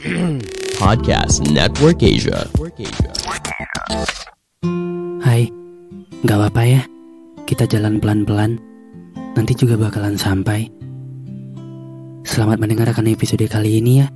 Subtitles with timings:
[0.80, 2.48] Podcast Network Asia.
[5.20, 5.44] Hai,
[6.24, 6.82] gak apa-apa ya.
[7.44, 8.56] Kita jalan pelan-pelan.
[9.36, 10.72] Nanti juga bakalan sampai.
[12.24, 14.08] Selamat mendengarkan episode kali ini ya.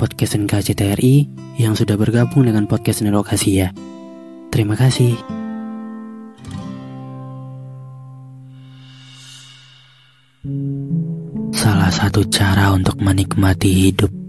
[0.00, 1.28] Podcast NKCTRI
[1.60, 3.76] yang sudah bergabung dengan podcast Network Asia.
[4.48, 5.20] Terima kasih.
[11.52, 14.19] Salah satu cara untuk menikmati hidup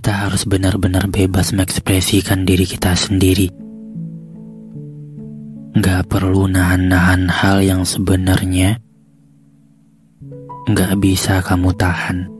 [0.00, 3.52] kita harus benar-benar bebas mengekspresikan diri kita sendiri.
[5.76, 8.80] Gak perlu nahan-nahan hal yang sebenarnya
[10.72, 12.32] gak bisa kamu tahan.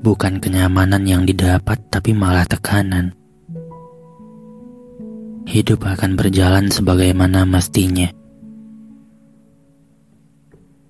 [0.00, 3.12] Bukan kenyamanan yang didapat, tapi malah tekanan.
[5.44, 8.08] Hidup akan berjalan sebagaimana mestinya.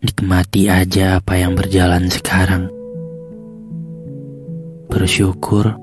[0.06, 2.83] Nikmati aja apa yang berjalan sekarang
[4.94, 5.74] bersyukur,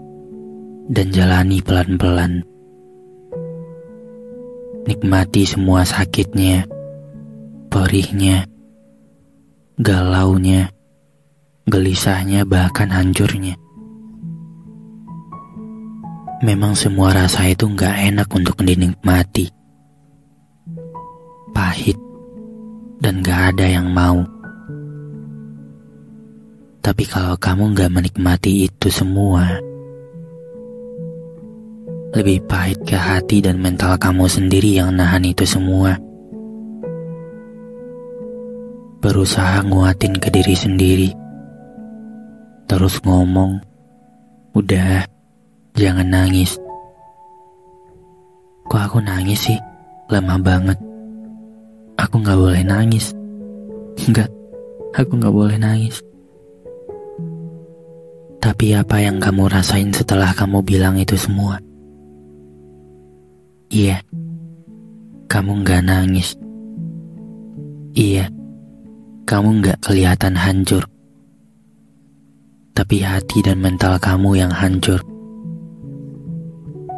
[0.88, 2.48] dan jalani pelan-pelan.
[4.88, 6.64] Nikmati semua sakitnya,
[7.68, 8.48] perihnya,
[9.76, 10.72] galaunya,
[11.68, 13.60] gelisahnya, bahkan hancurnya.
[16.42, 19.52] Memang semua rasa itu gak enak untuk dinikmati.
[21.52, 22.00] Pahit,
[23.04, 24.24] dan gak ada yang mau.
[26.82, 29.46] Tapi kalau kamu gak menikmati itu semua,
[32.18, 35.94] lebih pahit ke hati dan mental kamu sendiri yang nahan itu semua.
[38.98, 41.10] Berusaha nguatin ke diri sendiri.
[42.66, 43.62] Terus ngomong,
[44.58, 45.06] udah,
[45.78, 46.58] jangan nangis.
[48.66, 49.60] Kok aku nangis sih?
[50.10, 50.82] Lama banget.
[52.02, 53.14] Aku gak boleh nangis.
[54.02, 54.34] Enggak,
[54.98, 56.02] aku gak boleh nangis.
[58.42, 61.62] Tapi apa yang kamu rasain setelah kamu bilang itu semua?
[63.70, 64.02] Iya,
[65.30, 66.34] kamu nggak nangis.
[67.94, 68.34] Iya,
[69.30, 70.90] kamu nggak kelihatan hancur.
[72.74, 74.98] Tapi hati dan mental kamu yang hancur.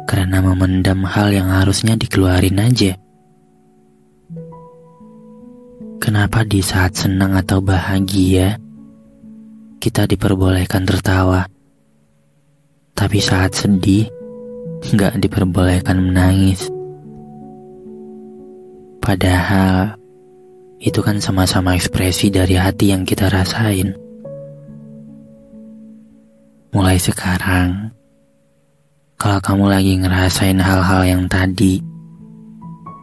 [0.08, 2.96] Karena memendam hal yang harusnya dikeluarin aja.
[6.00, 8.56] Kenapa di saat senang atau bahagia,
[9.84, 11.44] kita diperbolehkan tertawa.
[12.96, 14.08] Tapi saat sedih,
[14.80, 16.72] nggak diperbolehkan menangis.
[19.04, 19.92] Padahal,
[20.80, 23.92] itu kan sama-sama ekspresi dari hati yang kita rasain.
[26.72, 27.92] Mulai sekarang,
[29.20, 31.84] kalau kamu lagi ngerasain hal-hal yang tadi,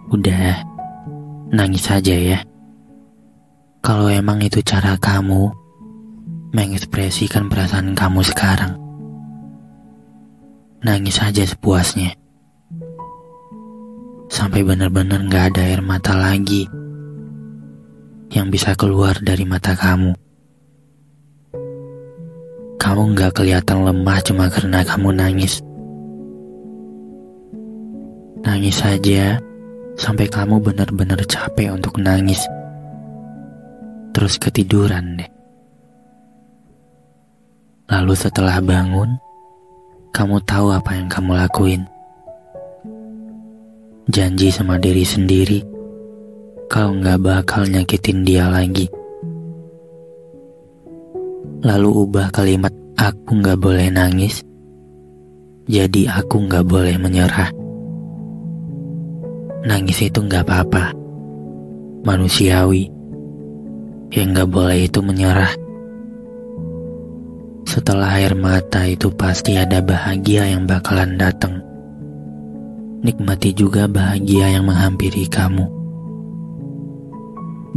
[0.09, 0.65] udah
[1.53, 2.41] nangis saja ya.
[3.85, 5.60] Kalau emang itu cara kamu,
[6.51, 8.75] mengekspresikan perasaan kamu sekarang.
[10.83, 12.11] Nangis saja sepuasnya.
[14.27, 16.67] Sampai benar-benar gak ada air mata lagi
[18.31, 20.11] yang bisa keluar dari mata kamu.
[22.79, 25.63] Kamu gak kelihatan lemah cuma karena kamu nangis.
[28.43, 29.39] Nangis saja
[29.95, 32.43] sampai kamu benar-benar capek untuk nangis.
[34.11, 35.40] Terus ketiduran deh.
[37.91, 39.19] Lalu setelah bangun,
[40.15, 41.83] kamu tahu apa yang kamu lakuin.
[44.07, 45.59] Janji sama diri sendiri,
[46.71, 48.87] kau nggak bakal nyakitin dia lagi.
[51.67, 54.39] Lalu ubah kalimat aku nggak boleh nangis,
[55.67, 57.51] jadi aku nggak boleh menyerah.
[59.67, 60.95] Nangis itu nggak apa-apa,
[62.07, 62.87] manusiawi.
[64.15, 65.60] Yang nggak boleh itu menyerah.
[67.71, 71.63] Setelah air mata itu pasti ada bahagia yang bakalan datang.
[72.99, 75.71] Nikmati juga bahagia yang menghampiri kamu.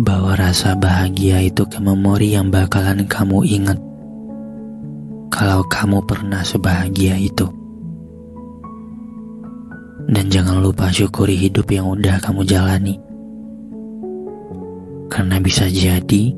[0.02, 3.79] Bawa rasa bahagia itu ke memori yang bakalan kamu ingat.
[5.31, 7.46] Kalau kamu pernah sebahagia itu.
[10.11, 12.99] Dan jangan lupa syukuri hidup yang udah kamu jalani.
[15.06, 16.35] Karena bisa jadi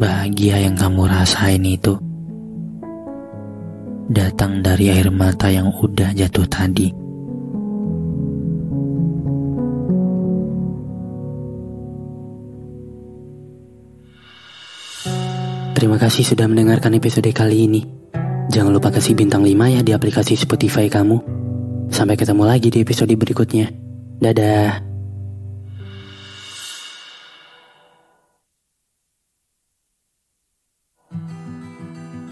[0.00, 2.05] bahagia yang kamu rasain itu
[4.06, 6.88] datang dari air mata yang udah jatuh tadi.
[15.76, 17.84] Terima kasih sudah mendengarkan episode kali ini.
[18.48, 21.20] Jangan lupa kasih bintang 5 ya di aplikasi Spotify kamu.
[21.92, 23.68] Sampai ketemu lagi di episode berikutnya.
[24.16, 24.95] Dadah.